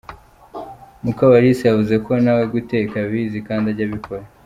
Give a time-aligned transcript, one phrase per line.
[1.03, 4.23] Mukabalisa yavuze ko na we guteka abizi kandi ajya abikora.